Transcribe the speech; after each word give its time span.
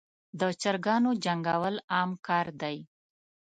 دچراګانو 0.39 1.11
جنګول 1.23 1.75
عام 1.95 2.11
کار 2.27 2.47
دی. 2.61 2.77